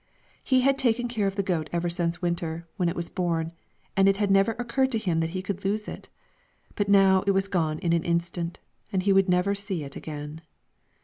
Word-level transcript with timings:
He 0.43 0.61
had 0.61 0.79
taken 0.79 1.07
care 1.07 1.27
of 1.27 1.35
the 1.35 1.43
goat 1.43 1.69
ever 1.71 1.87
since 1.87 2.23
winter, 2.23 2.67
when 2.75 2.89
it 2.89 2.95
was 2.95 3.07
born, 3.11 3.51
and 3.95 4.09
it 4.09 4.17
had 4.17 4.31
never 4.31 4.53
occurred 4.53 4.91
to 4.93 4.97
him 4.97 5.19
that 5.19 5.29
he 5.29 5.43
could 5.43 5.63
lose 5.63 5.87
it; 5.87 6.09
but 6.73 6.89
now 6.89 7.23
it 7.27 7.33
was 7.37 7.47
gone 7.47 7.77
in 7.77 7.93
an 7.93 8.03
instant, 8.03 8.57
and 8.91 9.03
he 9.03 9.13
would 9.13 9.29
never 9.29 9.53
see 9.53 9.83
it 9.83 9.95
again. 9.95 10.41